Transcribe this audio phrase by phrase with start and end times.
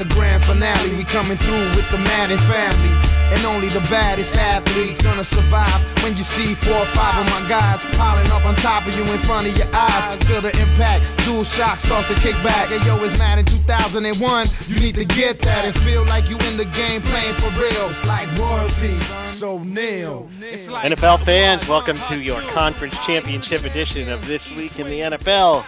[0.00, 0.96] the grand finale.
[0.96, 2.96] We coming through with the Madden family.
[3.30, 7.48] And only the baddest athletes gonna survive when you see four or five of my
[7.48, 10.22] guys piling up on top of you in front of your eyes.
[10.24, 12.68] Feel the impact, dual shock start to kick back.
[12.68, 14.46] Hey yo, it's Madden 2001.
[14.68, 17.90] You need to get that and feel like you in the game playing for real.
[17.90, 18.94] It's like royalty,
[19.26, 20.30] so nil.
[20.40, 25.64] NFL fans, welcome to your conference championship edition of This Week in the NFL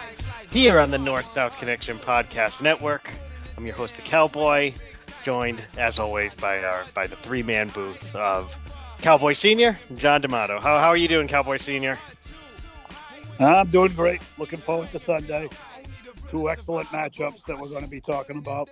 [0.49, 3.11] here on the North South Connection Podcast Network.
[3.57, 4.73] I'm your host, the Cowboy,
[5.23, 8.57] joined as always by our by the three man booth of
[8.99, 10.59] Cowboy Senior, John D'Amato.
[10.59, 11.97] How, how are you doing, Cowboy Senior?
[13.39, 14.21] I'm doing great.
[14.37, 15.49] Looking forward to Sunday.
[16.29, 18.69] Two excellent matchups that we're going to be talking about.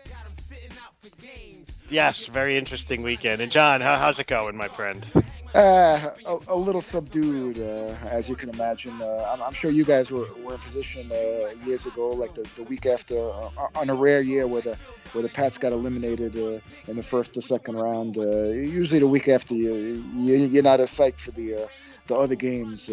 [1.91, 3.41] Yes, very interesting weekend.
[3.41, 5.05] And John, how, how's it going, my friend?
[5.53, 9.01] Uh, a, a, little subdued, uh, as you can imagine.
[9.01, 12.49] Uh, I'm, I'm, sure you guys were, were in position uh, years ago, like the,
[12.55, 14.77] the week after, uh, on a rare year where the
[15.11, 18.15] where the Pats got eliminated uh, in the first or second round.
[18.15, 21.67] usually, the week after, you, you, are not as psyched for the
[22.07, 22.89] the other games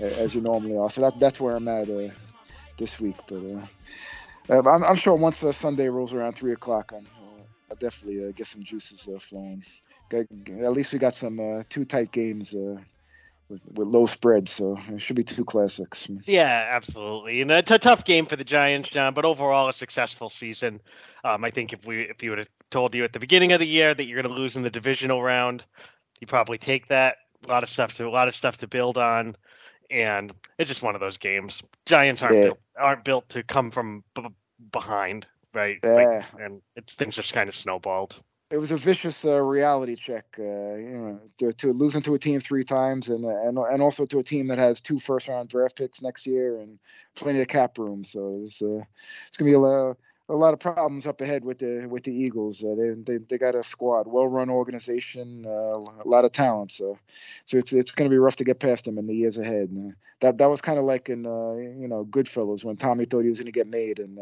[0.00, 0.90] as you normally are.
[0.90, 1.86] So that, that's where I'm at
[2.76, 3.16] this week.
[3.28, 3.68] But
[4.50, 7.06] I'm, I'm, sure once Sunday rolls around three o'clock, I'm,
[7.70, 9.64] I'll definitely get some juices flowing
[10.12, 12.76] at least we got some uh, two tight games uh,
[13.48, 16.08] with, with, low spread, so it should be two classics.
[16.24, 20.28] Yeah, absolutely, and it's a tough game for the Giants, John, but overall a successful
[20.28, 20.80] season.
[21.24, 23.60] Um, I think if we if you would have told you at the beginning of
[23.60, 25.64] the year that you're going to lose in the divisional round,
[26.20, 27.16] you probably take that.
[27.46, 29.36] A lot of stuff to a lot of stuff to build on,
[29.90, 31.62] and it's just one of those games.
[31.84, 32.42] Giants aren't yeah.
[32.44, 34.26] built, aren't built to come from b-
[34.72, 35.78] behind, right?
[35.82, 35.92] Yeah.
[35.92, 40.24] Like, and it's things just kind of snowballed it was a vicious uh, reality check,
[40.38, 43.82] uh, you know, to, to losing to a team three times, and uh, and and
[43.82, 46.78] also to a team that has two first round draft picks next year and
[47.16, 48.04] plenty of cap room.
[48.04, 48.82] So it's uh,
[49.28, 49.58] it's gonna be a
[50.28, 52.62] a lot of problems up ahead with the with the Eagles.
[52.62, 56.72] Uh, they, they they got a squad, well run organization, uh, a lot of talent.
[56.72, 56.98] So
[57.46, 59.70] so it's it's gonna be rough to get past them in the years ahead.
[59.70, 63.28] And, that that was kind of like in you know Goodfellas when Tommy thought he
[63.28, 64.18] was gonna get made, and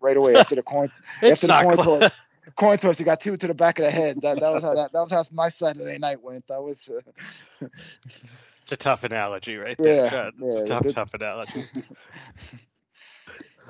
[0.00, 0.88] right away after the coin
[1.22, 2.12] after the coin toss
[2.56, 2.98] coin toss.
[2.98, 4.20] You got two to the back of the head.
[4.22, 6.46] That that was how that, that was how my Saturday night went.
[6.48, 6.76] That was.
[6.88, 7.66] Uh,
[8.62, 10.06] it's a tough analogy, right there.
[10.06, 11.64] Yeah, it's a tough, tough analogy.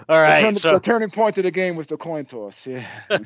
[0.08, 0.40] All right.
[0.40, 2.54] The, turn, so the turning point of the game was the coin toss.
[2.66, 2.86] Yeah.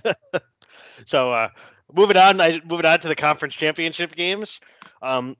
[1.06, 1.48] so uh,
[1.92, 4.60] moving on, I, moving on to the conference championship games.
[5.02, 5.36] Um,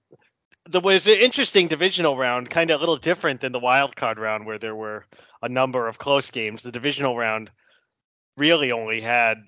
[0.69, 4.19] there was an interesting divisional round, kind of a little different than the wild card
[4.19, 5.07] round, where there were
[5.43, 6.63] a number of close games.
[6.63, 7.51] The divisional round
[8.37, 9.39] really only had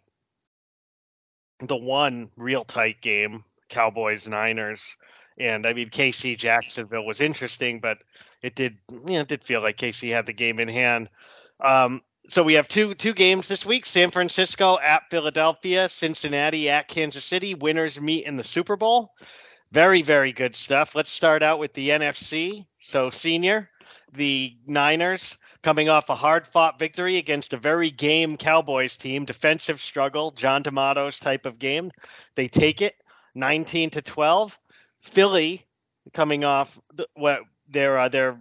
[1.61, 4.97] the one real tight game, Cowboys Niners.
[5.38, 7.99] And I mean, KC Jacksonville was interesting, but
[8.43, 11.09] it did, you know, it did feel like KC had the game in hand.
[11.60, 16.88] Um, so we have two two games this week: San Francisco at Philadelphia, Cincinnati at
[16.88, 17.54] Kansas City.
[17.54, 19.14] Winners meet in the Super Bowl.
[19.72, 20.94] Very very good stuff.
[20.94, 22.66] Let's start out with the NFC.
[22.80, 23.70] So senior,
[24.12, 29.80] the Niners coming off a hard fought victory against a very game Cowboys team, defensive
[29.80, 31.90] struggle, John D'Amato's type of game.
[32.36, 32.94] They take it
[33.34, 34.58] 19 to 12.
[35.00, 35.66] Philly
[36.12, 38.38] coming off the, what their uh, their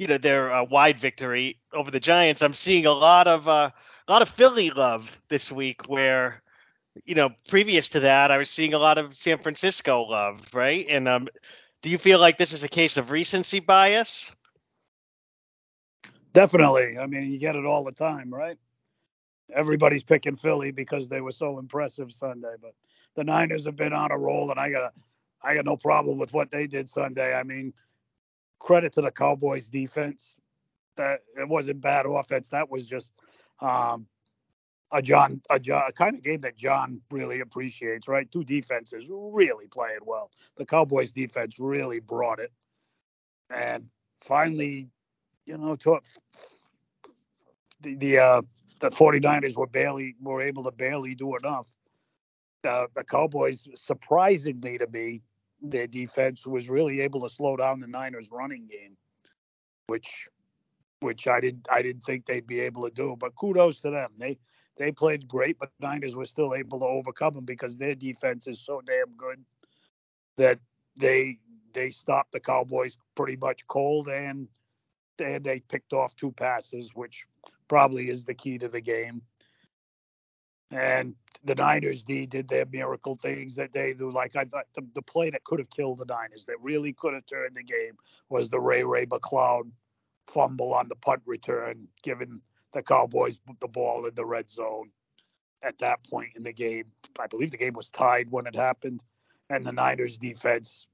[0.00, 2.40] you know their uh, wide victory over the Giants.
[2.40, 3.70] I'm seeing a lot of uh,
[4.08, 6.42] a lot of Philly love this week where
[7.04, 10.86] you know previous to that I was seeing a lot of San Francisco love, right?
[10.88, 11.28] And um
[11.82, 14.34] do you feel like this is a case of recency bias?
[16.32, 16.96] Definitely.
[16.98, 18.56] I mean, you get it all the time, right?
[19.54, 22.72] Everybody's picking Philly because they were so impressive Sunday, but
[23.16, 24.94] the Niners have been on a roll, and I got
[25.42, 27.34] I got no problem with what they did Sunday.
[27.34, 27.74] I mean,
[28.60, 30.36] credit to the Cowboys defense.
[30.96, 32.48] That it wasn't bad offense.
[32.50, 33.12] That was just
[33.60, 34.06] um,
[34.92, 38.06] a John a, John, a kind of game that John really appreciates.
[38.06, 40.30] Right, two defenses really playing well.
[40.56, 42.52] The Cowboys defense really brought it,
[43.50, 43.86] and
[44.20, 44.88] finally
[45.50, 45.98] you know, to,
[47.80, 48.42] the the uh,
[48.80, 51.66] the 49ers were barely were able to barely do enough.
[52.62, 55.22] Uh, the Cowboys, surprisingly to me,
[55.62, 58.96] their defense was really able to slow down the Niners' running game,
[59.86, 60.28] which
[61.00, 63.16] which I didn't I didn't think they'd be able to do.
[63.18, 64.12] But kudos to them.
[64.18, 64.38] They
[64.76, 68.60] they played great, but Niners were still able to overcome them because their defense is
[68.60, 69.44] so damn good
[70.36, 70.58] that
[70.96, 71.38] they
[71.72, 74.48] they stopped the Cowboys pretty much cold and
[75.18, 77.26] and they picked off two passes, which
[77.68, 79.22] probably is the key to the game.
[80.70, 81.14] And
[81.44, 84.10] the Niners D did their miracle things that they do.
[84.10, 87.14] Like I thought the, the play that could have killed the Niners, that really could
[87.14, 87.96] have turned the game,
[88.28, 89.70] was the Ray Ray McCloud
[90.28, 92.40] fumble on the punt return, giving
[92.72, 94.90] the Cowboys the ball in the red zone.
[95.62, 96.84] at that point in the game.
[97.18, 99.04] I believe the game was tied when it happened,
[99.48, 100.86] and the Niners defense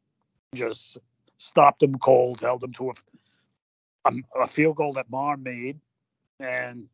[0.54, 0.98] just
[1.38, 2.92] stopped them cold, held them to a,
[4.06, 5.78] a, um, a field goal that Maher made,
[6.40, 6.88] and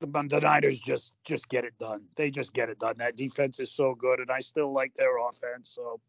[0.00, 2.02] the, the Niners just just get it done.
[2.16, 2.96] They just get it done.
[2.98, 5.72] That defense is so good, and I still like their offense.
[5.74, 6.00] So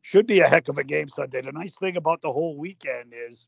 [0.00, 1.42] should be a heck of a game Sunday.
[1.42, 3.46] The nice thing about the whole weekend is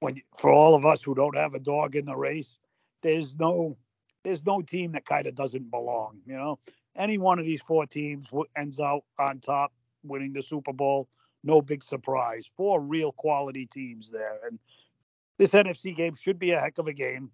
[0.00, 2.58] when for all of us who don't have a dog in the race,
[3.02, 3.76] there's no
[4.24, 6.18] there's no team that kind of doesn't belong.
[6.26, 6.58] You know,
[6.96, 9.72] any one of these four teams ends out on top,
[10.02, 11.08] winning the Super Bowl.
[11.42, 12.50] No big surprise.
[12.56, 14.58] Four real quality teams there, and
[15.38, 17.30] this NFC game should be a heck of a game.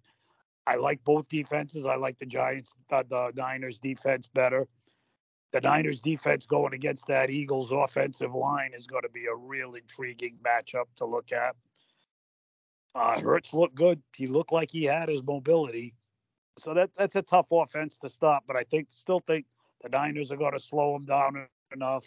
[0.67, 1.85] I like both defenses.
[1.85, 4.67] I like the Giants, uh, the Niners defense better.
[5.53, 9.75] The Niners defense going against that Eagles offensive line is going to be a real
[9.75, 11.55] intriguing matchup to look at.
[12.93, 14.01] Uh, Hurts looked good.
[14.13, 15.93] He looked like he had his mobility.
[16.59, 18.43] So that that's a tough offense to stop.
[18.45, 19.45] But I think still think
[19.81, 22.05] the Niners are going to slow him down enough,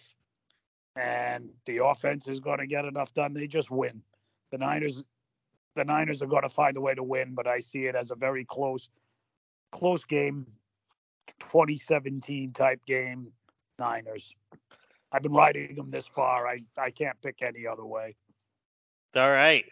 [0.97, 3.33] and the offense is going to get enough done.
[3.33, 4.03] They just win.
[4.51, 5.05] The Niners,
[5.76, 7.34] the Niners are going to find a way to win.
[7.34, 8.88] But I see it as a very close,
[9.72, 10.46] close game,
[11.40, 13.32] 2017 type game.
[13.78, 14.34] Niners.
[15.12, 16.46] I've been riding them this far.
[16.46, 18.14] I I can't pick any other way.
[19.17, 19.64] All right,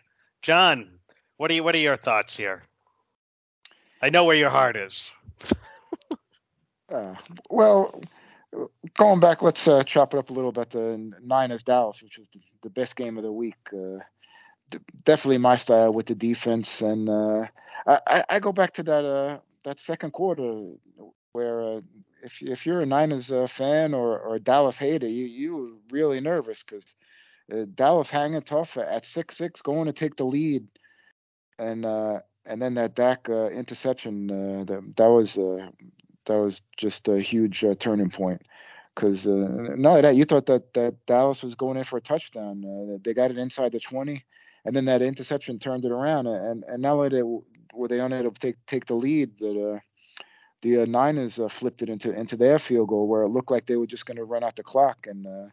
[0.42, 0.98] John.
[1.36, 2.64] What are you, what are your thoughts here?
[4.02, 5.12] I know where your heart is.
[6.92, 7.14] uh,
[7.48, 8.02] well,
[8.96, 10.70] going back, let's uh, chop it up a little bit.
[10.70, 13.54] The Niners Dallas, which was the, the best game of the week.
[13.72, 14.02] Uh, d-
[15.04, 17.46] definitely my style with the defense, and uh,
[17.86, 20.72] I, I, go back to that uh, that second quarter
[21.32, 21.80] where uh,
[22.22, 26.20] if if you're a Niners fan or, or a Dallas hater, you you were really
[26.20, 26.84] nervous because
[27.74, 30.66] Dallas hanging tough at six six, going to take the lead.
[31.58, 35.68] And uh, and then that Dak uh, interception uh, that that was uh,
[36.26, 38.42] that was just a huge uh, turning point
[38.94, 39.30] because uh,
[39.76, 42.98] not only that you thought that that Dallas was going in for a touchdown uh,
[43.04, 44.24] they got it inside the 20
[44.68, 47.22] and then that interception turned it around and and not only
[47.72, 49.78] were they unable to take take the lead that uh,
[50.60, 53.64] the uh, Niners uh, flipped it into into their field goal where it looked like
[53.66, 55.48] they were just going to run out the clock and uh,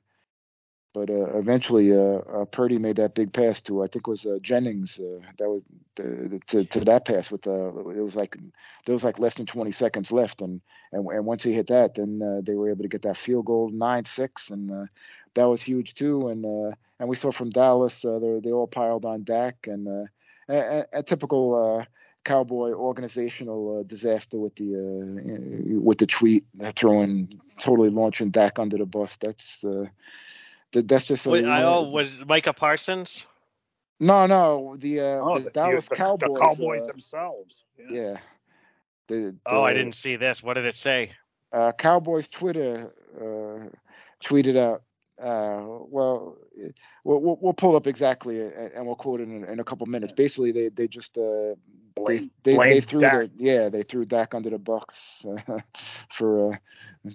[0.93, 4.95] but uh, eventually, uh, Purdy made that big pass to I think it was Jennings.
[4.95, 5.61] That was
[5.97, 7.67] to, to that pass with the
[7.97, 8.37] it was like
[8.85, 10.61] there was like less than 20 seconds left, and
[10.93, 13.69] and, and once he hit that, then they were able to get that field goal
[13.73, 14.87] nine six, and
[15.35, 16.29] that was huge too.
[16.29, 20.09] And and we saw from Dallas, they they all piled on Dak, and
[20.49, 21.85] a, a, typical.
[22.23, 24.73] Cowboy organizational disaster with the
[25.79, 26.43] with the tweet
[26.75, 29.15] throwing totally launching Dak under the bus.
[29.21, 29.63] That's
[30.73, 31.25] that's just.
[31.25, 33.25] Wait, I, oh, was Micah Parsons?
[33.99, 36.33] No, no, the, uh, oh, the, the Dallas the, Cowboys.
[36.33, 37.63] The Cowboys uh, themselves.
[37.77, 37.97] Yeah.
[37.97, 38.17] yeah.
[39.07, 40.43] The, oh, I didn't see this.
[40.43, 41.11] What did it say?
[41.53, 43.69] Uh, Cowboys Twitter uh,
[44.27, 44.81] tweeted out.
[45.21, 46.37] Uh, well,
[47.05, 50.11] we'll, we'll pull up exactly and we'll quote it in, in a couple minutes.
[50.11, 51.55] Basically, they they just uh,
[52.05, 55.59] they, they, they, threw the, yeah they threw Dak under the Bucs uh,
[56.13, 56.57] for, uh,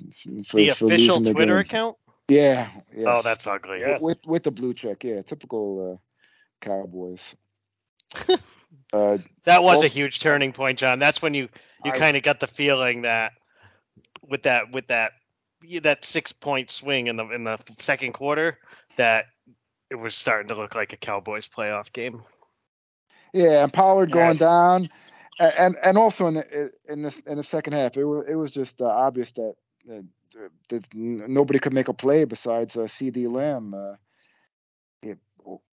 [0.47, 1.97] for the for official Twitter account.
[2.29, 2.71] Yeah.
[2.95, 3.07] Yes.
[3.07, 3.81] Oh, that's ugly.
[3.81, 4.01] Yes.
[4.01, 7.21] With with the blue check, yeah, typical uh, Cowboys.
[8.93, 10.99] uh, that was a huge turning point, John.
[10.99, 11.49] That's when you
[11.85, 13.33] you kind of got the feeling that
[14.23, 15.13] with that with that
[15.83, 18.59] that six point swing in the in the second quarter
[18.97, 19.27] that
[19.91, 22.23] it was starting to look like a Cowboys playoff game.
[23.33, 24.91] Yeah, and Pollard going down,
[25.39, 28.51] and and also in the in the in the second half, it was it was
[28.51, 29.55] just uh, obvious that,
[29.87, 30.05] that
[30.71, 33.75] that nobody could make a play besides uh, CeeDee Lamb.
[33.75, 33.95] Uh,
[35.03, 35.19] it,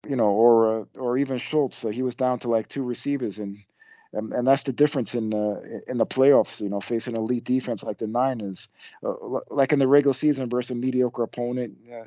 [0.07, 1.81] you know, or uh, or even Schultz.
[1.81, 3.57] He was down to like two receivers, and
[4.13, 6.59] and, and that's the difference in uh, in the playoffs.
[6.59, 8.67] You know, facing elite defense like the Niners,
[9.05, 9.13] uh,
[9.49, 12.05] like in the regular season versus a mediocre opponent, uh,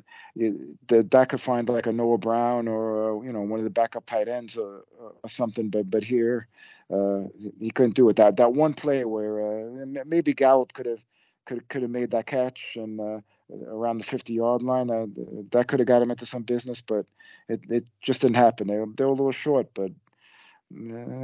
[0.87, 3.69] that that could find like a Noah Brown or uh, you know one of the
[3.69, 5.69] backup tight ends or, or something.
[5.69, 6.47] But but here,
[6.93, 7.23] uh,
[7.59, 8.17] he couldn't do it.
[8.17, 10.99] That that one play where uh, maybe Gallup could have
[11.45, 13.19] could could have made that catch and uh,
[13.67, 14.89] around the 50 yard line.
[14.89, 15.07] Uh,
[15.51, 17.05] that could have got him into some business, but
[17.49, 18.67] it, it just didn't happen.
[18.67, 20.06] They, they were a little short, but uh,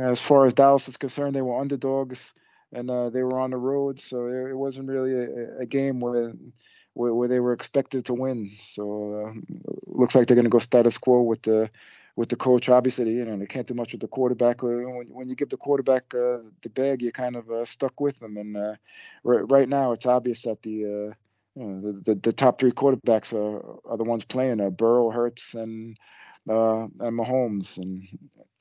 [0.02, 2.34] as far as Dallas is concerned, they were underdogs
[2.72, 6.34] and uh, they were on the road, so it, wasn't really a, a game where,
[6.94, 8.52] where, where they were expected to win.
[8.74, 11.70] So uh, looks like they're going to go status quo with the
[12.16, 12.70] with the coach.
[12.70, 14.62] Obviously, you know they can't do much with the quarterback.
[14.62, 18.20] When, when you give the quarterback uh, the bag, you're kind of uh, stuck with
[18.20, 18.38] them.
[18.38, 18.76] And uh,
[19.24, 21.14] right, right now, it's obvious that the uh,
[21.56, 25.10] you know, the, the, the top three quarterbacks are are the ones playing: uh, Burrow,
[25.10, 25.98] Hurts, and
[26.50, 28.08] uh, and Mahomes, and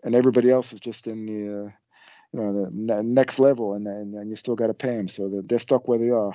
[0.02, 1.72] and everybody else is just in the
[2.32, 5.28] you know the next level, and and, and you still got to pay them, so
[5.28, 6.34] they're, they're stuck where they are.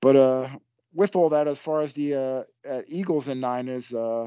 [0.00, 0.48] But uh,
[0.94, 4.26] with all that, as far as the uh, uh, Eagles and Niners, uh,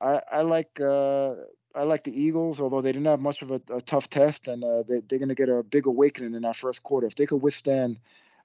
[0.00, 1.34] I, I like uh,
[1.74, 4.62] I like the Eagles, although they didn't have much of a, a tough test, and
[4.62, 7.06] uh, they, they're going to get a big awakening in that first quarter.
[7.06, 7.98] If they could withstand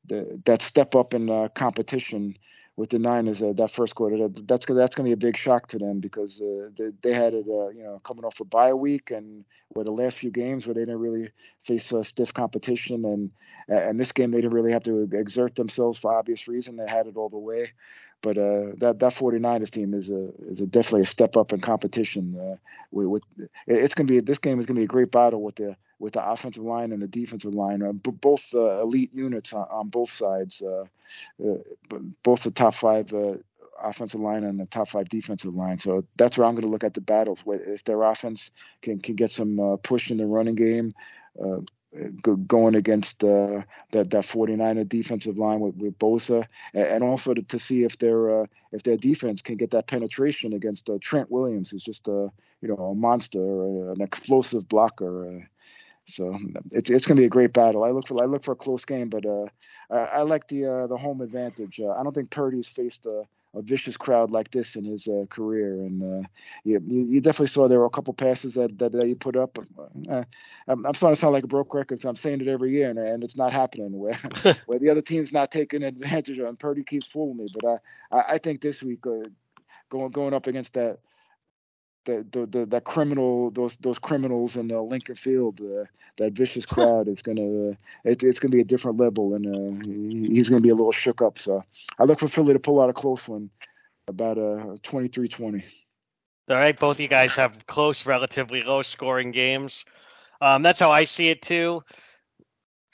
[0.07, 2.37] the, that step up in uh, competition
[2.81, 5.37] with the Niners uh, that first quarter, that, that's that's going to be a big
[5.37, 8.43] shock to them because uh, they, they had it, uh, you know, coming off a
[8.43, 11.29] bye week and where the last few games where they didn't really
[11.63, 13.29] face uh, stiff competition, and
[13.67, 16.75] and this game they didn't really have to exert themselves for obvious reason.
[16.75, 17.71] They had it all the way.
[18.23, 21.61] But uh, that that 49ers team is a is a definitely a step up in
[21.61, 22.35] competition.
[22.35, 22.55] Uh,
[22.89, 23.23] with, with,
[23.67, 25.75] it's going to be this game is going to be a great battle with the
[26.01, 29.67] with the offensive line and the defensive line, uh, b- both uh, elite units on,
[29.71, 30.85] on both sides, uh,
[31.45, 31.57] uh,
[32.23, 33.13] both the top five
[33.83, 35.79] offensive line and the top five defensive line.
[35.79, 37.39] So that's where I'm going to look at the battles.
[37.47, 40.93] If their offense can can get some push in the running game,
[41.43, 41.59] uh,
[42.47, 47.59] going against uh, that that 49er defensive line with, with Bosa, and also to, to
[47.59, 51.71] see if their uh, if their defense can get that penetration against uh, Trent Williams,
[51.71, 52.31] who's just a
[52.61, 55.49] you know a monster, an explosive blocker.
[56.19, 56.39] Uh, so
[56.71, 57.83] it's it's going to be a great battle.
[57.83, 59.45] I look for I look for a close game, but uh,
[59.89, 61.79] I, I like the uh, the home advantage.
[61.79, 65.73] I don't think Purdy's faced a a vicious crowd like this in his uh, career.
[65.81, 66.27] And uh,
[66.63, 69.57] you, you definitely saw there were a couple passes that that, that he put up.
[70.09, 70.23] Uh,
[70.67, 72.01] I'm, I'm starting to sound like a broke record.
[72.01, 73.97] So I'm saying it every year, and, and it's not happening.
[73.97, 74.19] Where
[74.65, 77.47] where the other team's not taking advantage of, and Purdy keeps fooling me.
[77.53, 79.27] But I I, I think this week uh,
[79.89, 80.99] going going up against that
[82.05, 85.85] the, the, the that criminal those those criminals in uh, Lincoln Field uh,
[86.17, 90.33] that vicious crowd is gonna uh, it, it's gonna be a different level and uh,
[90.33, 91.39] he's gonna be a little shook up.
[91.39, 91.63] So
[91.99, 93.49] I look for Philly to pull out a close one
[94.07, 95.63] about a uh, 23-20
[96.49, 99.85] all right both of you guys have close relatively low scoring games.
[100.41, 101.83] Um, that's how I see it too.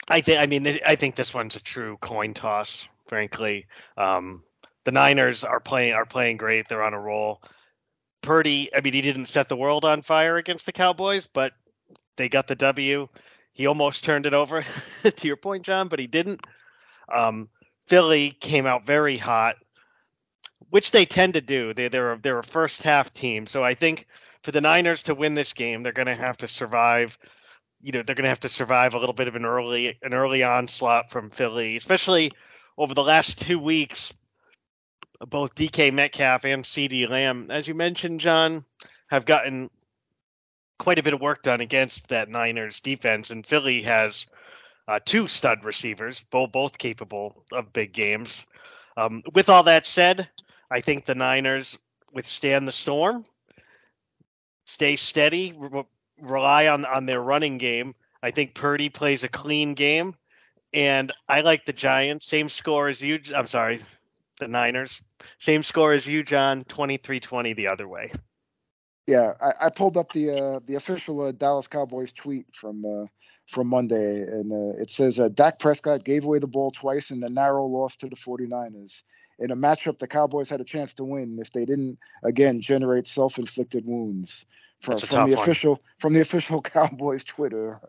[0.06, 3.66] I think I mean I think this one's a true coin toss frankly.
[3.96, 4.42] Um,
[4.84, 6.68] the Niners are playing are playing great.
[6.68, 7.42] They're on a roll
[8.22, 11.52] Purdy, I mean, he didn't set the world on fire against the Cowboys, but
[12.16, 13.08] they got the W.
[13.52, 14.64] He almost turned it over,
[15.02, 16.40] to your point, John, but he didn't.
[17.12, 17.48] Um,
[17.86, 19.56] Philly came out very hot,
[20.70, 21.72] which they tend to do.
[21.72, 24.06] They, they're a, they're a first half team, so I think
[24.42, 27.18] for the Niners to win this game, they're going to have to survive.
[27.80, 30.12] You know, they're going to have to survive a little bit of an early an
[30.12, 32.32] early onslaught from Philly, especially
[32.76, 34.12] over the last two weeks
[35.26, 38.64] both DK Metcalf and CeeDee Lamb, as you mentioned, John,
[39.10, 39.70] have gotten
[40.78, 44.26] quite a bit of work done against that Niners defense, and Philly has
[44.86, 48.46] uh, two stud receivers, both both capable of big games.
[48.96, 50.28] Um, with all that said,
[50.70, 51.78] I think the Niners
[52.12, 53.24] withstand the storm,
[54.64, 55.84] stay steady, re-
[56.20, 57.94] rely on on their running game.
[58.22, 60.14] I think Purdy plays a clean game,
[60.72, 62.26] and I like the Giants.
[62.26, 63.20] Same score as you.
[63.34, 63.80] I'm sorry,
[64.38, 65.02] the Niners.
[65.38, 66.64] Same score as you, John.
[66.64, 68.08] 23-20 the other way.
[69.06, 73.06] Yeah, I, I pulled up the uh, the official uh, Dallas Cowboys tweet from uh,
[73.50, 77.22] from Monday, and uh, it says uh, Dak Prescott gave away the ball twice in
[77.24, 78.92] a narrow loss to the 49ers.
[79.38, 83.06] In a matchup the Cowboys had a chance to win if they didn't again generate
[83.06, 84.44] self-inflicted wounds
[84.80, 85.42] from, from the one.
[85.42, 87.80] official from the official Cowboys Twitter.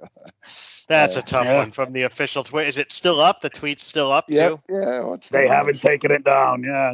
[0.87, 1.59] That's uh, a tough yeah.
[1.59, 2.67] one from the official Twitter.
[2.67, 3.41] Is it still up?
[3.41, 4.59] The tweet's still up yeah, too.
[4.69, 6.63] Yeah, they haven't taken it down.
[6.63, 6.93] Yeah,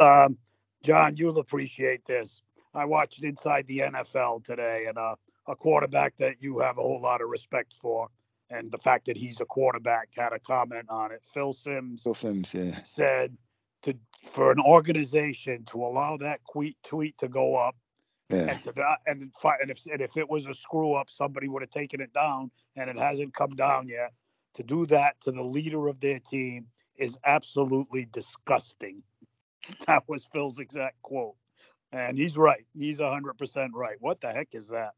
[0.00, 0.36] um,
[0.82, 2.42] John, you'll appreciate this.
[2.74, 5.14] I watched Inside the NFL today, and uh,
[5.46, 8.08] a quarterback that you have a whole lot of respect for,
[8.50, 11.22] and the fact that he's a quarterback had a comment on it.
[11.32, 12.82] Phil Simms, Phil Simms yeah.
[12.82, 13.36] said
[13.82, 17.76] to for an organization to allow that tweet tweet to go up
[18.32, 18.50] yeah.
[18.50, 21.62] And to that, and, and if and if it was a screw up, somebody would
[21.62, 24.12] have taken it down, and it hasn't come down yet.
[24.54, 29.02] To do that to the leader of their team is absolutely disgusting.
[29.86, 31.36] That was Phil's exact quote,
[31.92, 32.66] and he's right.
[32.76, 33.96] He's hundred percent right.
[34.00, 34.94] What the heck is that?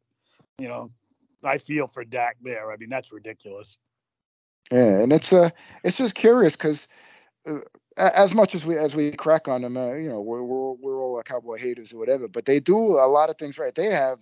[0.59, 0.91] You know,
[1.43, 2.73] I feel for Dak there.
[2.73, 3.77] I mean, that's ridiculous.
[4.73, 5.51] Yeah, and it's uh,
[5.83, 6.89] it's just curious because
[7.47, 7.59] uh,
[7.97, 11.03] as much as we as we crack on them, uh, you know, we're, we're we're
[11.03, 13.75] all cowboy haters or whatever, but they do a lot of things right.
[13.75, 14.19] They have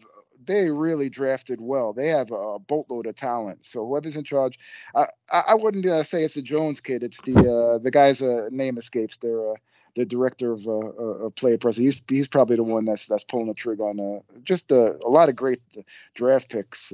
[0.47, 1.93] they really drafted well.
[1.93, 3.61] They have a boatload of talent.
[3.63, 4.59] So whoever's in charge,
[4.95, 7.03] I I wouldn't uh, say it's the Jones kid.
[7.03, 9.19] It's the uh, the guy's uh, name escapes.
[9.21, 9.55] They're uh,
[9.97, 10.79] the director of uh,
[11.27, 11.85] uh, player person.
[11.85, 15.29] He's he's probably the one that's that's pulling the trigger on uh, just a lot
[15.29, 15.61] of great
[16.15, 16.93] draft picks.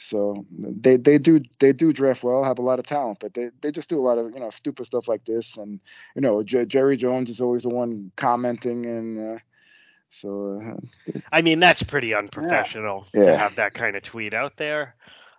[0.00, 3.50] So they they do they do draft well, have a lot of talent, but they,
[3.60, 5.56] they just do a lot of you know stupid stuff like this.
[5.56, 5.80] And
[6.14, 9.38] you know J- Jerry Jones is always the one commenting, and uh,
[10.20, 10.62] so.
[10.62, 13.24] Uh, I mean that's pretty unprofessional yeah.
[13.24, 14.94] to have that kind of tweet out there.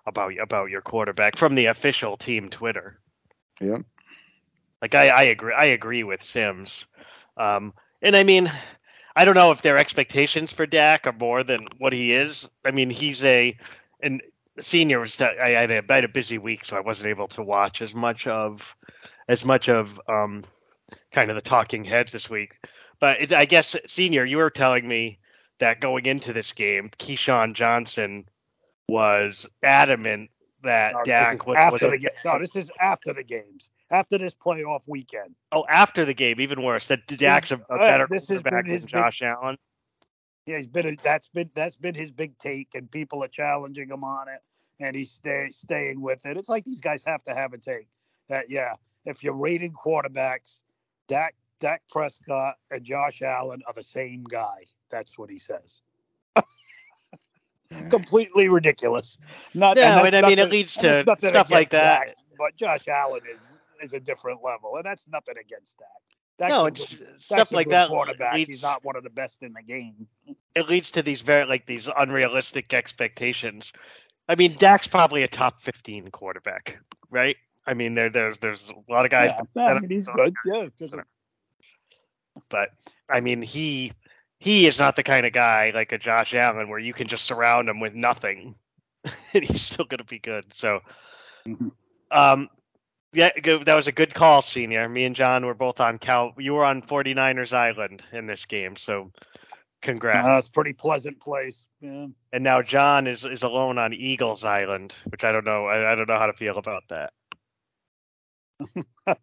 [0.05, 2.99] about about your quarterback from the official team Twitter.
[3.61, 3.79] Yeah.
[4.81, 6.85] Like I, I agree I agree with Simms.
[7.37, 8.51] Um, and I mean,
[9.15, 12.49] I don't know if their expectations for Dak are more than what he is.
[12.65, 13.57] I mean, he's a
[14.01, 14.21] and
[14.59, 17.27] senior was that I had, a, I had a busy week, so I wasn't able
[17.29, 18.75] to watch as much of
[19.27, 20.43] as much of um,
[21.11, 22.55] kind of the talking heads this week.
[22.99, 25.19] But it, I guess senior, you were telling me
[25.59, 28.25] that going into this game, Keyshawn Johnson
[28.87, 30.31] was adamant
[30.63, 34.33] that No, Dak was, after was the no, this is after the games, after this
[34.35, 35.35] playoff weekend.
[35.51, 38.75] oh after the game, even worse that Dak's a, a Uh, better this quarterback than
[38.75, 39.57] big- Josh Allen.
[40.45, 43.89] Yeah, he's been a, that's been that's been his big take, and people are challenging
[43.89, 44.41] him on it,
[44.79, 46.37] and he's stay, staying with it.
[46.37, 47.87] It's like these guys have to have a take
[48.29, 48.73] that yeah,
[49.05, 50.61] if you're rating quarterbacks,
[51.07, 54.65] Dak Dak Prescott and Josh Allen are the same guy.
[54.89, 55.81] That's what he says.
[57.89, 59.17] Completely ridiculous.
[59.53, 62.07] Not No, that's and I mean, it leads to stuff like that.
[62.07, 65.87] Dak, but Josh Allen is is a different level, and that's nothing against that.
[66.39, 68.33] Dak's no, it's good- stuff like that Quarterback.
[68.33, 70.07] leads He's not one of the best in the game.
[70.55, 73.73] it leads to these very like these unrealistic expectations.
[74.29, 77.35] I mean, Dak's probably a top 15 quarterback, right?
[77.65, 80.35] I mean, there there's there's a lot of guys, yeah, that- I mean, he's good.
[80.45, 80.95] Yeah, because
[82.47, 82.69] but
[83.09, 83.91] I mean, he
[84.39, 87.25] he is not the kind of guy like a Josh Allen where you can just
[87.25, 88.55] surround him with nothing
[89.33, 90.45] and he's still going to be good.
[90.53, 90.79] So,
[91.45, 91.71] Mhm.
[92.11, 92.49] um,
[93.11, 94.87] yeah, that was a good call, senior.
[94.87, 96.33] Me and John were both on Cal.
[96.37, 99.11] You were on 49ers Island in this game, so
[99.81, 100.27] congrats.
[100.27, 101.67] Uh, it's a pretty pleasant place.
[101.81, 102.07] Yeah.
[102.33, 105.65] and now John is is alone on Eagles Island, which I don't know.
[105.65, 107.13] I, I don't know how to feel about that.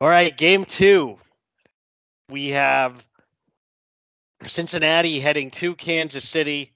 [0.00, 1.18] All right, game two.
[2.28, 3.04] We have
[4.46, 6.72] Cincinnati heading to Kansas City.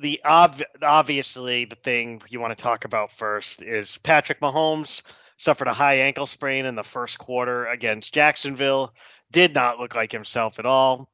[0.00, 5.02] The ob- obviously the thing you want to talk about first is Patrick Mahomes
[5.36, 8.94] suffered a high ankle sprain in the first quarter against Jacksonville.
[9.32, 11.08] Did not look like himself at all.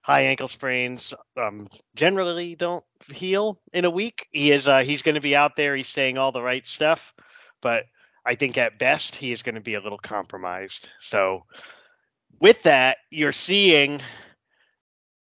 [0.00, 4.26] High ankle sprains um, generally don't heal in a week.
[4.30, 5.76] He is uh, he's going to be out there.
[5.76, 7.12] He's saying all the right stuff,
[7.60, 7.84] but
[8.24, 10.90] I think at best he is going to be a little compromised.
[11.00, 11.44] So
[12.40, 14.00] with that, you're seeing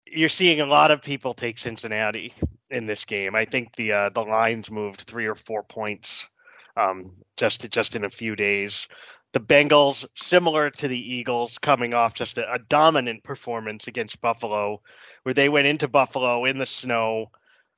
[0.06, 2.32] you're seeing a lot of people take Cincinnati
[2.70, 3.34] in this game.
[3.34, 6.28] I think the uh, the lines moved three or four points
[6.76, 8.88] um, just just in a few days.
[9.32, 14.82] The Bengals, similar to the Eagles, coming off just a, a dominant performance against Buffalo,
[15.22, 17.30] where they went into Buffalo in the snow,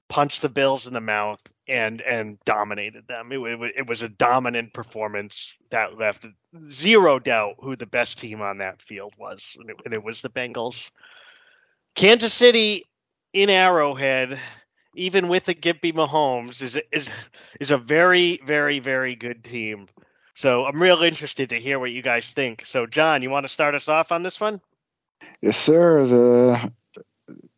[0.08, 3.32] punched the Bills in the mouth, and and dominated them.
[3.32, 6.26] It, it, it was a dominant performance that left
[6.66, 10.22] zero doubt who the best team on that field was, and it, and it was
[10.22, 10.90] the Bengals.
[11.94, 12.84] Kansas City
[13.32, 14.38] in Arrowhead,
[14.94, 17.10] even with the Gimpy Mahomes, is is
[17.60, 19.88] is a very very very good team.
[20.34, 22.64] So I'm real interested to hear what you guys think.
[22.64, 24.60] So John, you want to start us off on this one?
[25.40, 26.06] Yes, sir.
[26.06, 26.72] The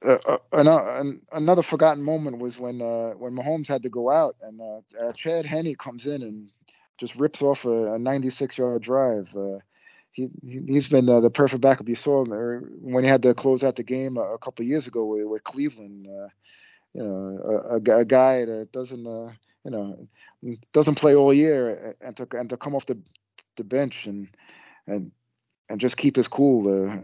[0.05, 4.37] uh, uh, an- another forgotten moment was when uh, when Mahomes had to go out
[4.43, 6.49] and uh, uh, Chad Henne comes in and
[6.99, 9.29] just rips off a, a 96 yard drive.
[9.37, 9.59] Uh,
[10.13, 11.89] he he- he's been uh, the perfect backup.
[11.89, 14.65] You saw him uh, when he had to close out the game a, a couple
[14.65, 16.07] years ago with, with Cleveland.
[16.07, 16.29] Uh,
[16.93, 19.33] you know, a, a, guy that doesn't uh,
[19.65, 20.09] you know
[20.73, 22.99] doesn't play all year and to and to come off the
[23.57, 24.29] the bench and
[24.87, 25.11] and
[25.69, 26.69] and just keep his cool.
[26.69, 26.97] Uh,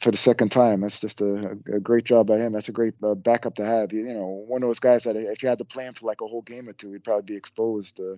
[0.00, 0.80] for the second time.
[0.80, 2.52] That's just a, a great job by him.
[2.52, 3.92] That's a great uh, backup to have.
[3.92, 6.06] You, you know, one of those guys that if you had to play him for
[6.06, 7.98] like a whole game or two, he'd probably be exposed.
[7.98, 8.16] Uh,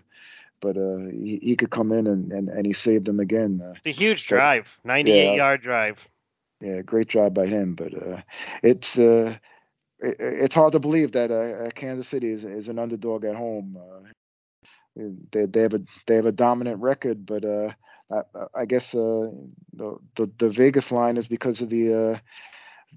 [0.60, 3.62] but uh, he, he could come in and, and, and he saved them again.
[3.64, 5.32] Uh, It's a huge drive, 98 Yeah.
[5.32, 6.06] yard drive.
[6.60, 7.74] yeah, great job by him.
[7.74, 8.20] But uh,
[8.62, 9.36] it's uh,
[10.02, 13.36] it, it's hard to believe that uh, uh, Kansas City is, is an underdog at
[13.36, 13.76] home.
[13.78, 14.08] Uh,
[15.32, 17.72] they they have a they have a dominant record, but uh,
[18.10, 19.30] I, I guess uh,
[19.72, 22.18] the, the the Vegas line is because of the uh,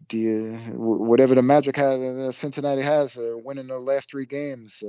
[0.10, 4.84] the whatever the Magic has Cincinnati has winning the last three games.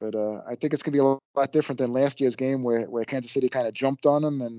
[0.00, 3.04] But I think it's gonna be a lot different than last year's game where, where
[3.04, 4.58] Kansas City kind of jumped on them and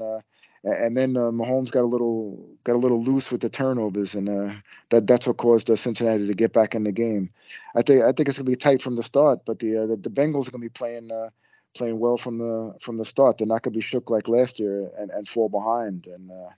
[0.64, 4.30] and then uh, Mahomes got a little got a little loose with the turnovers and
[4.30, 4.54] uh,
[4.90, 7.32] that that's what caused uh, Cincinnati to get back in the game.
[7.76, 9.96] I think I think it's gonna be tight from the start, but the uh, the,
[9.98, 11.30] the Bengals are gonna be playing uh,
[11.76, 13.38] playing well from the from the start.
[13.38, 16.06] They're not gonna be shook like last year and, and fall behind.
[16.06, 16.50] And uh,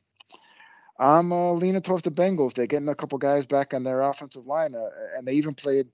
[1.03, 2.53] I'm uh, leaning towards the Bengals.
[2.53, 4.75] They're getting a couple guys back on their offensive line,
[5.17, 5.87] and they even played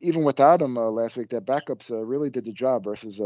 [0.00, 1.28] even without them last week.
[1.28, 3.20] Their backups really did the job versus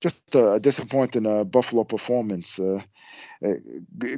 [0.00, 2.58] just a disappointing Buffalo performance.
[3.44, 3.54] Uh,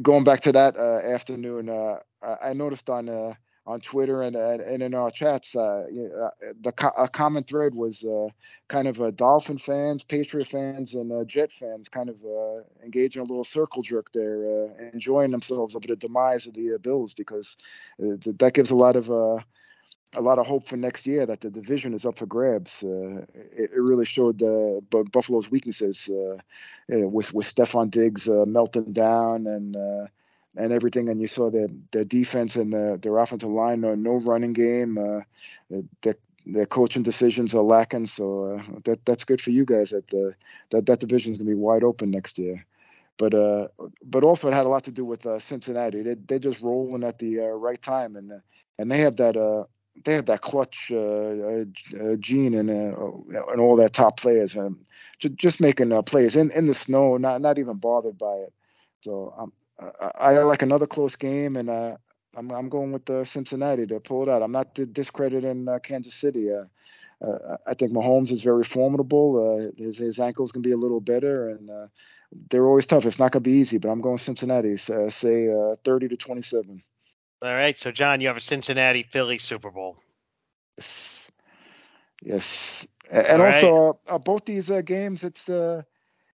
[0.03, 4.95] going back to that uh, afternoon, uh, I, noticed on on Twitter and and, in
[4.95, 5.85] our chats, uh,
[6.63, 8.29] the a common thread was uh,
[8.69, 12.17] kind of Dolphin fans, Patriot fans, and Jet fans kind of
[12.83, 17.57] engaging a little circle jerk there, enjoying themselves over the demise of the Bills because
[17.99, 19.11] that gives a lot of
[20.15, 22.83] a lot of hope for next year that the division is up for grabs.
[22.83, 24.81] Uh, it, it, really showed uh,
[25.13, 26.37] Buffalo's weaknesses uh,
[26.89, 29.77] with with Stefon Diggs melting down and
[30.57, 31.09] and everything.
[31.09, 34.99] And you saw their their defense and the, their offensive line, no, no running game.
[34.99, 35.21] Uh,
[36.03, 38.07] their their coaching decisions are lacking.
[38.07, 39.91] So uh, that that's good for you guys.
[39.91, 40.35] That the
[40.71, 42.67] that that division is going to be wide open next year.
[43.19, 43.69] But uh,
[44.03, 46.03] but also it had a lot to do with uh, Cincinnati.
[46.03, 48.39] They they're just rolling at the uh, right time, and uh,
[48.79, 49.65] and they have that uh
[50.05, 51.65] they had that clutch uh, uh,
[52.01, 54.77] uh gene and uh, and all their top players, and
[55.37, 58.53] just making plays in in the snow, not not even bothered by it.
[59.01, 59.53] So um,
[60.19, 64.23] I, I like another close game, and I'm I'm going with uh, Cincinnati to pull
[64.23, 64.43] it out.
[64.43, 66.53] I'm not discrediting uh, Kansas City.
[66.53, 66.65] Uh,
[67.67, 69.71] I think Mahomes is very formidable.
[69.77, 71.71] His his ankles can be a little better, and
[72.51, 73.05] they're always tough.
[73.05, 74.77] It's not going to be easy, but I'm going Cincinnati.
[74.79, 76.83] Say uh, 30 to 27.
[77.43, 77.79] All right.
[77.79, 79.97] So John, you have a Cincinnati Philly Super Bowl.
[80.77, 80.87] Yes.
[82.23, 82.87] Yes.
[83.11, 84.15] And All also right.
[84.15, 85.83] uh, both these uh, games, it's uh,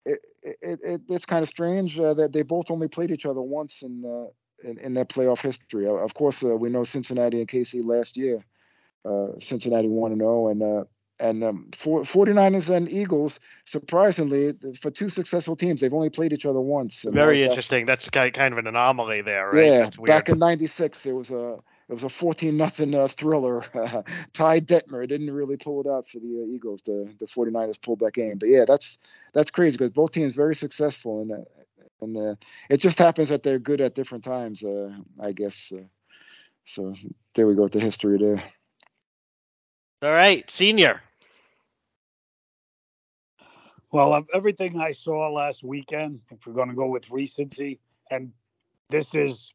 [0.05, 3.41] it, it, it, it's kind of strange uh, that they both only played each other
[3.41, 5.87] once in uh, in, in, their playoff history.
[5.87, 8.43] of course, uh, we know Cincinnati and KC last year.
[9.05, 10.83] Uh, Cincinnati one and zero, and uh,
[11.19, 16.45] and um, for, 49ers and Eagles, surprisingly, for two successful teams, they've only played each
[16.45, 17.05] other once.
[17.05, 17.85] Very interesting.
[17.85, 19.65] That's kind of an anomaly there, right?
[19.65, 23.63] Yeah, back in '96, it was a it was a 14 nothing uh, thriller.
[24.33, 26.81] Ty Detmer didn't really pull it out for the uh, Eagles.
[26.85, 28.37] The the 49ers pulled that game.
[28.37, 28.97] But yeah, that's
[29.33, 31.45] that's crazy because both teams very successful and uh,
[32.01, 32.35] and uh,
[32.69, 34.63] it just happens that they're good at different times.
[34.63, 35.71] Uh, I guess.
[35.73, 35.83] Uh,
[36.67, 36.95] so
[37.35, 38.43] there we go with the history there.
[40.05, 41.01] All right, senior.
[43.91, 47.79] Well, everything I saw last weekend, if we're going to go with recency,
[48.11, 48.31] and
[48.91, 49.51] this is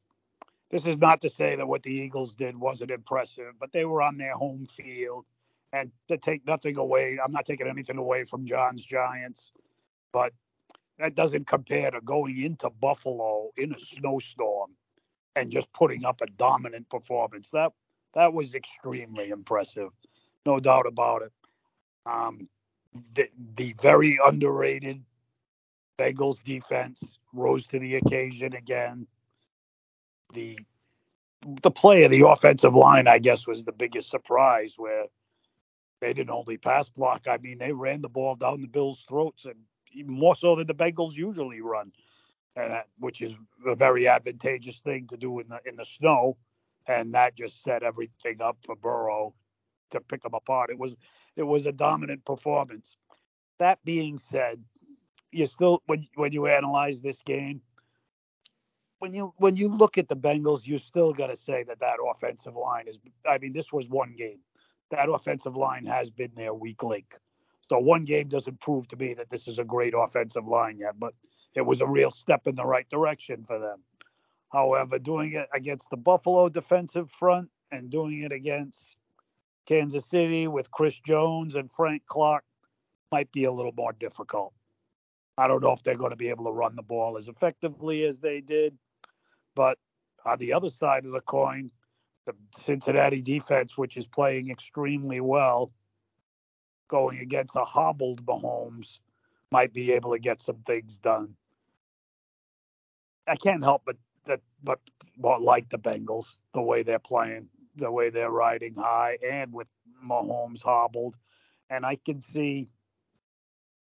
[0.73, 4.03] this is not to say that what the Eagles did wasn't impressive, but they were
[4.03, 5.25] on their home field.
[5.73, 9.53] And to take nothing away, I'm not taking anything away from John's Giants,
[10.13, 10.33] but
[10.99, 14.73] that doesn't compare to going into Buffalo in a snowstorm
[15.37, 17.51] and just putting up a dominant performance.
[17.53, 17.71] That
[18.15, 19.91] that was extremely impressive,
[20.47, 21.33] no doubt about it.
[22.07, 22.49] Um,
[23.15, 25.03] the the very underrated
[25.99, 29.07] Bengals defense rose to the occasion again
[30.35, 30.59] the
[31.63, 35.07] the play of the offensive line, I guess, was the biggest surprise where
[36.01, 37.27] they didn't only pass block.
[37.29, 39.57] I mean, they ran the ball down the Bills' throats, and
[39.93, 41.93] even more so than the Bengals usually run,
[42.57, 43.35] and that, which is
[43.67, 46.37] a very advantageous thing to do in the in the snow.
[46.87, 49.35] And that just set everything up for Burrow
[49.91, 50.71] to pick them apart.
[50.71, 50.97] It was
[51.37, 52.97] it was a dominant performance.
[53.59, 54.63] That being said,
[55.33, 57.61] you still when when you analyze this game,
[58.99, 61.97] when you when you look at the Bengals, you still got to say that that
[62.11, 62.99] offensive line is.
[63.29, 64.41] I mean, this was one game.
[64.91, 67.17] That offensive line has been their weak link.
[67.69, 70.99] So one game doesn't prove to me that this is a great offensive line yet,
[70.99, 71.15] but
[71.55, 73.85] it was a real step in the right direction for them.
[74.51, 78.97] However, doing it against the Buffalo defensive front and doing it against
[79.67, 82.45] Kansas City with Chris Jones and Frank Clark
[83.13, 84.53] might be a little more difficult.
[85.39, 88.05] I don't know if they're going to be able to run the ball as effectively
[88.05, 88.77] as they did.
[89.55, 89.79] But
[90.25, 91.71] on the other side of the coin,
[92.27, 95.73] the Cincinnati defense, which is playing extremely well,
[96.89, 99.01] going against a hobbled Mahomes,
[99.51, 101.35] might be able to get some things done.
[103.27, 103.97] I can't help but
[104.27, 104.81] that, but
[105.17, 109.69] like the Bengals, the way they're playing, the way they're riding high, and with
[110.05, 111.17] Mahomes hobbled,
[111.69, 112.69] and I can see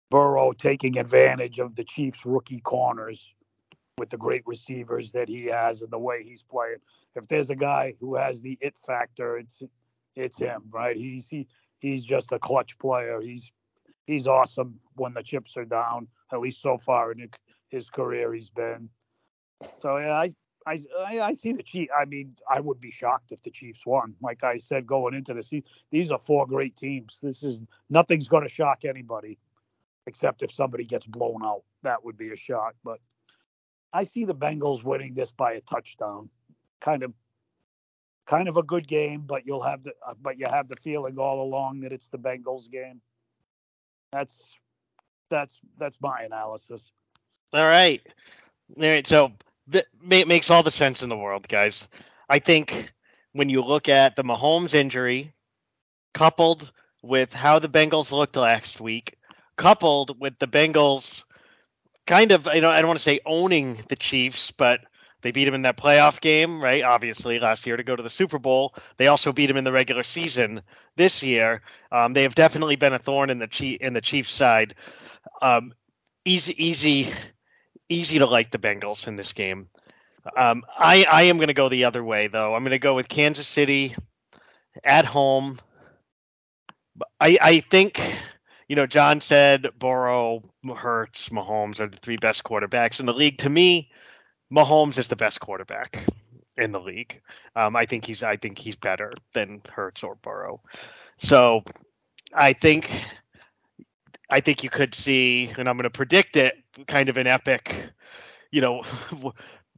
[0.09, 3.33] Burrow taking advantage of the Chiefs' rookie corners
[3.97, 6.77] with the great receivers that he has and the way he's playing.
[7.15, 9.61] If there's a guy who has the it factor, it's
[10.15, 10.95] it's him, right?
[10.95, 11.47] He's he,
[11.79, 13.19] he's just a clutch player.
[13.21, 13.51] He's
[14.05, 16.07] he's awesome when the chips are down.
[16.31, 17.29] At least so far in
[17.69, 18.89] his career, he's been.
[19.79, 20.29] So yeah, I
[20.67, 21.91] I I see the Chiefs.
[21.97, 24.15] I mean, I would be shocked if the Chiefs won.
[24.21, 25.53] Like I said, going into this,
[25.91, 27.19] these are four great teams.
[27.21, 29.37] This is nothing's going to shock anybody,
[30.05, 31.63] except if somebody gets blown out.
[31.83, 32.75] That would be a shock.
[32.83, 32.99] But
[33.93, 36.29] I see the Bengals winning this by a touchdown.
[36.81, 37.13] Kind of
[38.25, 41.17] kind of a good game, but you'll have the uh, but you have the feeling
[41.17, 43.01] all along that it's the Bengals game.
[44.11, 44.53] That's
[45.29, 46.91] that's that's my analysis.
[47.53, 48.01] All right.
[48.77, 49.07] All right.
[49.07, 49.31] So
[49.67, 51.87] that makes all the sense in the world, guys.
[52.29, 52.91] I think
[53.33, 55.33] when you look at the Mahomes injury,
[56.13, 56.71] coupled
[57.03, 59.17] with how the Bengals looked last week,
[59.55, 61.23] coupled with the Bengals
[62.05, 64.79] kind of, you know, I don't want to say owning the Chiefs, but
[65.21, 66.83] they beat them in that playoff game, right?
[66.83, 68.73] Obviously, last year to go to the Super Bowl.
[68.97, 70.61] They also beat them in the regular season
[70.95, 71.61] this year.
[71.91, 74.75] Um, they have definitely been a thorn in the Chief in the Chiefs' side.
[75.41, 75.73] Um,
[76.23, 77.11] easy, easy,
[77.89, 79.69] easy to like the Bengals in this game.
[80.35, 82.53] Um, I I am going to go the other way though.
[82.53, 83.95] I'm going to go with Kansas City
[84.83, 85.59] at home.
[87.19, 88.01] I I think
[88.67, 93.37] you know John said Burrow, Hurts, Mahomes are the three best quarterbacks in the league.
[93.39, 93.91] To me,
[94.51, 96.05] Mahomes is the best quarterback
[96.57, 97.21] in the league.
[97.55, 100.61] Um, I think he's I think he's better than Hurts or Burrow.
[101.17, 101.63] So
[102.33, 102.89] I think
[104.29, 106.53] I think you could see, and I'm going to predict it,
[106.85, 107.73] kind of an epic,
[108.51, 108.83] you know,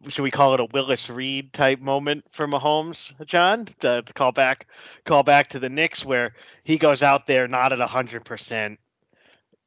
[0.07, 3.65] should we call it a Willis Reed type moment for Mahomes, John?
[3.81, 4.67] To, to, call back,
[5.05, 6.33] call back to the Knicks where
[6.63, 8.79] he goes out there not at hundred percent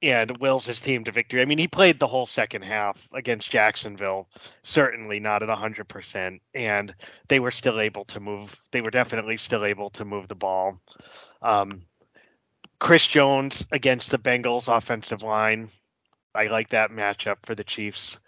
[0.03, 1.41] and wills his team to victory.
[1.41, 4.29] I mean, he played the whole second half against Jacksonville,
[4.63, 6.93] certainly not at hundred percent, and
[7.29, 8.61] they were still able to move.
[8.73, 10.81] They were definitely still able to move the ball.
[11.41, 11.83] Um,
[12.81, 15.69] Chris Jones against the Bengals offensive line.
[16.35, 18.19] I like that matchup for the Chiefs.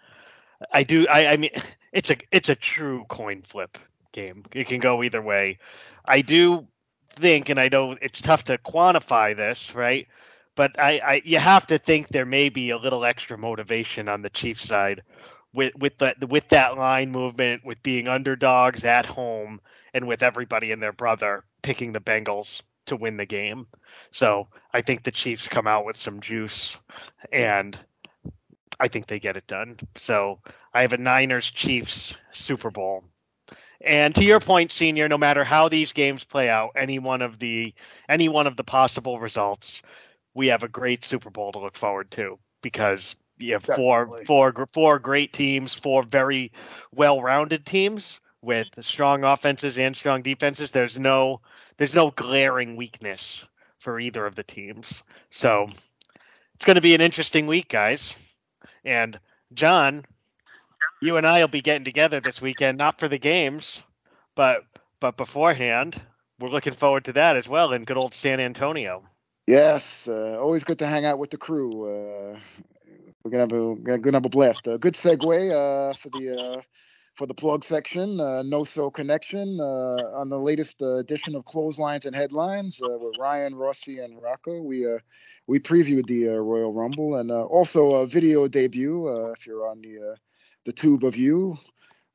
[0.71, 1.07] I do.
[1.07, 1.51] I, I mean,
[1.91, 3.77] it's a it's a true coin flip
[4.11, 4.43] game.
[4.53, 5.59] It can go either way.
[6.05, 6.67] I do
[7.09, 10.07] think, and I know it's tough to quantify this, right?
[10.55, 14.21] But I, I you have to think there may be a little extra motivation on
[14.21, 15.03] the Chiefs side
[15.53, 19.59] with with the with that line movement, with being underdogs at home,
[19.93, 23.67] and with everybody and their brother picking the Bengals to win the game.
[24.11, 26.77] So I think the Chiefs come out with some juice
[27.31, 27.77] and
[28.79, 29.77] I think they get it done.
[29.95, 30.39] So
[30.73, 33.03] I have a Niners Chiefs Super Bowl.
[33.81, 37.37] And to your point, senior, no matter how these games play out, any one of
[37.39, 37.73] the
[38.09, 39.81] any one of the possible results,
[40.33, 44.53] we have a great Super Bowl to look forward to because you have four four
[44.73, 46.51] four great teams, four very
[46.93, 50.71] well-rounded teams with strong offenses and strong defenses.
[50.71, 51.41] There's no
[51.77, 53.45] there's no glaring weakness
[53.79, 55.03] for either of the teams.
[55.29, 55.67] So
[56.55, 58.15] it's going to be an interesting week, guys.
[58.85, 59.19] And
[59.53, 60.05] John,
[61.01, 63.83] you and I will be getting together this weekend, not for the games,
[64.35, 64.63] but
[64.99, 66.01] but beforehand.
[66.39, 69.03] We're looking forward to that as well in good old San Antonio.
[69.47, 71.83] Yes, uh, always good to hang out with the crew.
[71.85, 72.39] Uh,
[73.23, 74.67] we're gonna have a gonna have a blast.
[74.67, 76.61] A good segue uh, for the uh,
[77.15, 78.19] for the plug section.
[78.19, 83.55] Uh, no So Connection uh, on the latest edition of Clotheslines and Headlines with Ryan,
[83.55, 84.61] Rossi, and Rocco.
[84.61, 84.87] We
[85.47, 89.31] we previewed the Royal Rumble and also a video debut.
[89.31, 90.15] if you're on the
[90.65, 91.57] the tube of you.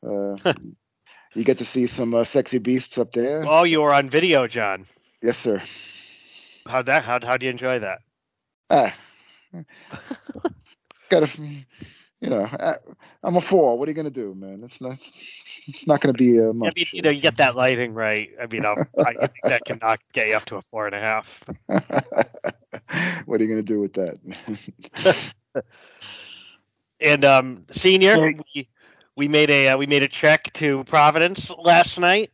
[0.07, 0.37] Uh,
[1.35, 3.45] you get to see some uh, sexy beasts up there.
[3.47, 4.87] Oh, you were on video, John.
[5.23, 5.62] Yes, sir.
[6.66, 7.05] How'd that?
[7.05, 8.01] How how do you enjoy that?
[8.69, 8.95] Ah,
[11.09, 11.29] gotta,
[12.20, 12.76] you know, I,
[13.24, 13.78] am a four.
[13.78, 14.62] What are you gonna do, man?
[14.64, 14.98] It's not,
[15.66, 16.72] it's not gonna be uh, much.
[16.72, 18.30] I mean, you know, you get that lighting right.
[18.40, 21.00] I mean, I think that can knock get you up to a four and a
[21.00, 21.44] half.
[23.26, 24.18] what are you gonna do with that?
[27.00, 28.68] And um, senior, we
[29.16, 32.30] we made a uh, we made a trek to Providence last night.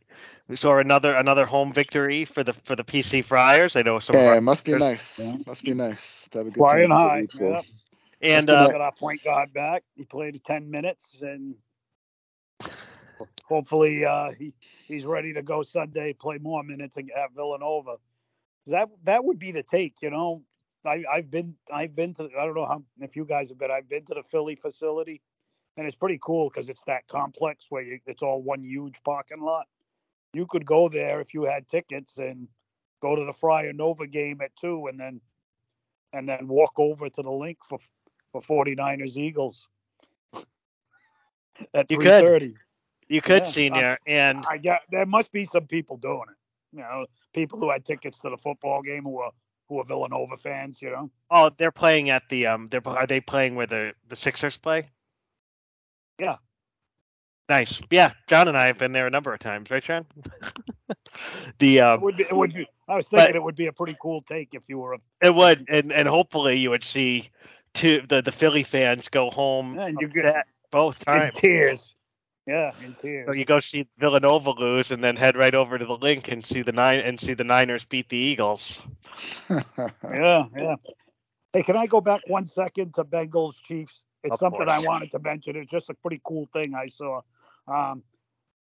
[0.47, 3.75] We saw another another home victory for the for the PC Friars.
[3.75, 4.17] I know some.
[4.17, 5.01] Yeah, it must be nice.
[5.17, 5.37] Yeah.
[5.45, 7.27] Must be nice to have a good Flying high.
[8.21, 8.39] Yeah.
[8.39, 9.83] And uh, got our point guard back.
[9.95, 11.55] He played ten minutes, and
[13.45, 14.53] hopefully uh, he
[14.87, 16.13] he's ready to go Sunday.
[16.13, 17.97] Play more minutes and have Villanova.
[18.67, 20.43] That that would be the take, you know.
[20.85, 23.71] I, I've been I've been to I don't know how if you guys have been
[23.71, 25.21] I've been to the Philly facility,
[25.75, 29.41] and it's pretty cool because it's that complex where you, it's all one huge parking
[29.41, 29.67] lot.
[30.33, 32.47] You could go there if you had tickets and
[33.01, 35.21] go to the Friar Nova game at two, and then
[36.13, 37.79] and then walk over to the Linc for
[38.31, 39.67] for 49ers Eagles
[41.73, 42.53] at you could
[43.07, 46.75] you could yeah, senior I, and I got there must be some people doing it.
[46.75, 49.31] You know, people who had tickets to the football game who are
[49.69, 51.09] who are Villanova fans, you know.
[51.29, 52.67] Oh, they're playing at the um.
[52.67, 54.89] They're are they playing where the the Sixers play?
[56.19, 56.37] Yeah.
[57.49, 57.81] Nice.
[57.89, 60.05] Yeah, John and I have been there a number of times, right, John?
[61.59, 62.67] the um, it would be, it would be.
[62.89, 64.93] I was thinking but, it would be a pretty cool take if you were.
[64.93, 67.29] A, it would, and and hopefully you would see
[67.73, 69.75] two the the Philly fans go home.
[69.75, 71.37] Yeah, you get both times.
[71.37, 71.95] In tears.
[72.45, 73.25] Yeah, in tears.
[73.25, 76.45] So you go see Villanova lose, and then head right over to the Linc and
[76.45, 78.81] see the nine and see the Niners beat the Eagles.
[79.49, 80.75] yeah, yeah.
[81.53, 84.05] Hey, can I go back one second to Bengals Chiefs?
[84.23, 84.75] It's of something course.
[84.75, 85.55] I wanted to mention.
[85.55, 87.21] It's just a pretty cool thing I saw.
[87.67, 88.03] Um,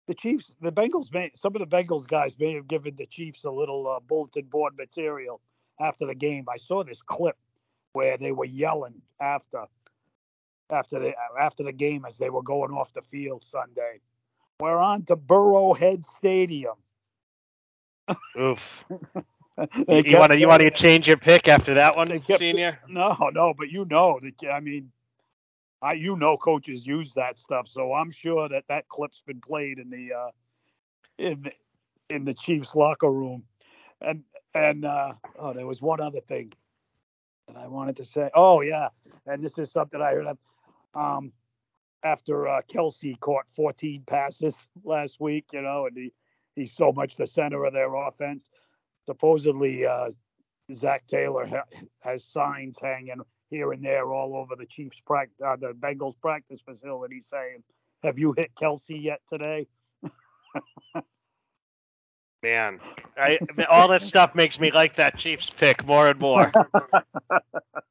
[0.08, 3.44] the Chiefs, the Bengals may some of the Bengals guys may have given the Chiefs
[3.44, 5.42] a little uh, bulletin board material
[5.80, 6.46] after the game.
[6.50, 7.38] I saw this clip
[7.98, 9.64] where they were yelling after
[10.70, 14.02] after the after the game as they were going off the field Sunday.
[14.60, 16.76] We're on to Burrowhead Stadium.
[18.40, 18.86] Oof.
[19.88, 22.78] You want to you want to change your pick after that one, kept- senior?
[22.88, 24.48] No, no, but you know that.
[24.48, 24.92] I mean,
[25.82, 29.80] I you know coaches use that stuff, so I'm sure that that clip's been played
[29.80, 30.30] in the uh,
[31.18, 33.46] in the, in the Chiefs locker room,
[34.00, 34.22] and
[34.54, 36.54] and uh, oh, there was one other thing
[37.48, 38.30] that I wanted to say.
[38.34, 38.90] Oh yeah,
[39.26, 40.38] and this is something I heard of.
[40.94, 41.32] Um,
[42.04, 46.14] after uh, Kelce caught 14 passes last week, you know, and he
[46.56, 48.50] he's so much the center of their offense.
[49.06, 50.12] Supposedly, uh,
[50.74, 55.56] Zac Taylor ha- has signs hanging here and there all over the Chiefs' practice, uh,
[55.56, 57.64] the Bengals practice facility saying,
[58.04, 59.68] "Have you hit Kelce yet today?"
[62.44, 62.80] Man,
[63.18, 66.52] I, all this stuff makes me like that Chiefs pick more and more.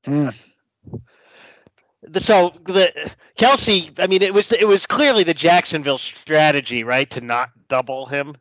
[2.18, 7.20] So the Kelce, I mean, it was it was clearly the Jacksonville strategy, right, to
[7.20, 8.36] not double him.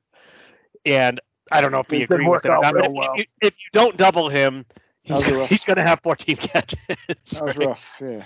[0.86, 1.20] And
[1.52, 2.50] I don't know if we It agree with work it.
[2.50, 3.14] not, if, well.
[3.18, 4.66] you, if you don't double him,
[5.02, 5.50] he's gonna, rough.
[5.50, 6.78] he's going to have 14 catches.
[7.08, 7.58] That was right?
[7.60, 7.96] rough.
[8.00, 8.26] Yeah.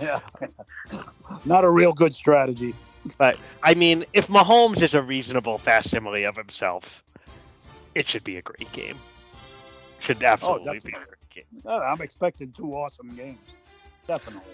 [0.00, 0.20] Yeah,
[1.46, 2.74] not a real good strategy.
[3.18, 7.02] But I mean, if Mahomes is a reasonable facsimile of himself,
[7.94, 8.98] it should be a great game.
[10.00, 11.44] Should absolutely be a great game.
[11.66, 13.38] I'm expecting two awesome games,
[14.06, 14.52] definitely.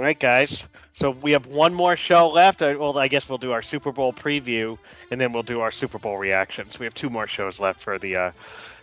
[0.00, 0.64] All right, guys.
[0.94, 2.62] So we have one more show left.
[2.62, 4.76] Uh, Well, I guess we'll do our Super Bowl preview,
[5.10, 6.78] and then we'll do our Super Bowl reactions.
[6.78, 8.32] We have two more shows left for the uh,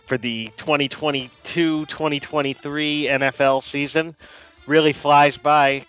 [0.06, 4.14] for the 2022-2023 NFL season.
[4.66, 5.84] Really flies by.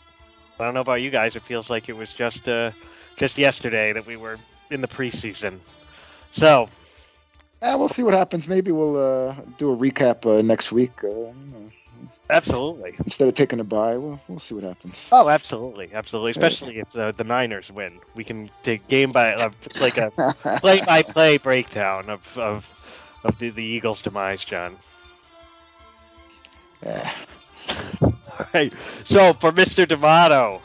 [0.60, 1.36] I don't know about you guys.
[1.36, 2.72] It feels like it was just uh,
[3.18, 4.38] just yesterday that we were
[4.70, 5.60] in the preseason.
[6.30, 6.70] So
[7.62, 8.48] Yeah, we'll see what happens.
[8.48, 11.04] Maybe we'll uh, do a recap uh, next week.
[11.04, 11.32] Uh,
[12.30, 12.96] absolutely.
[13.06, 14.96] instead of taking a bye, we'll, we'll see what happens.
[15.12, 16.32] Oh, absolutely, absolutely.
[16.32, 19.34] Especially if the, the Niners win, we can take game by.
[19.34, 20.12] Uh, it's like a
[20.62, 22.72] play-by-play breakdown of of
[23.24, 24.78] of the, the Eagles' demise, John.
[26.84, 27.14] yeah.
[28.02, 28.74] All right.
[29.04, 29.88] So for Mr.
[29.88, 30.62] D'Amato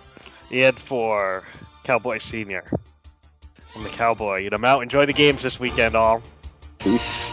[0.51, 1.45] and for
[1.87, 2.65] Cowboy Senior,
[3.77, 4.47] I'm the Cowboy.
[4.47, 4.83] And I'm out.
[4.83, 6.21] Enjoy the games this weekend, all.
[6.81, 7.26] Peace.